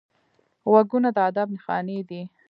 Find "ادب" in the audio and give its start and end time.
1.29-1.47